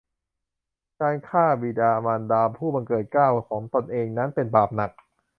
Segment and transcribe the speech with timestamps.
[1.01, 4.91] การฆ่าบิดามารดาผู้บังเกิดเกล้าของตนเองนั้นเป็นบาปหนัก